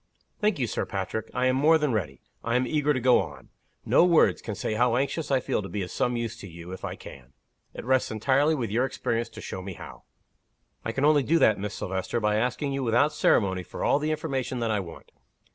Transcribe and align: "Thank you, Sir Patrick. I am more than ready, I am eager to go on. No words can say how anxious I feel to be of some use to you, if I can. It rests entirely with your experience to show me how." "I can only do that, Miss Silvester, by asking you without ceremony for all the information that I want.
"Thank 0.39 0.57
you, 0.57 0.65
Sir 0.65 0.83
Patrick. 0.87 1.29
I 1.31 1.45
am 1.45 1.55
more 1.55 1.77
than 1.77 1.93
ready, 1.93 2.23
I 2.43 2.55
am 2.55 2.65
eager 2.65 2.91
to 2.91 2.99
go 2.99 3.19
on. 3.21 3.49
No 3.85 4.03
words 4.03 4.41
can 4.41 4.55
say 4.55 4.73
how 4.73 4.95
anxious 4.95 5.29
I 5.29 5.39
feel 5.39 5.61
to 5.61 5.69
be 5.69 5.83
of 5.83 5.91
some 5.91 6.17
use 6.17 6.35
to 6.37 6.47
you, 6.47 6.71
if 6.71 6.83
I 6.83 6.95
can. 6.95 7.33
It 7.75 7.85
rests 7.85 8.09
entirely 8.09 8.55
with 8.55 8.71
your 8.71 8.83
experience 8.85 9.29
to 9.29 9.41
show 9.41 9.61
me 9.61 9.73
how." 9.73 10.01
"I 10.83 10.91
can 10.91 11.05
only 11.05 11.21
do 11.21 11.37
that, 11.37 11.59
Miss 11.59 11.75
Silvester, 11.75 12.19
by 12.19 12.37
asking 12.37 12.73
you 12.73 12.81
without 12.81 13.13
ceremony 13.13 13.61
for 13.61 13.83
all 13.83 13.99
the 13.99 14.09
information 14.09 14.57
that 14.57 14.71
I 14.71 14.79
want. 14.79 15.11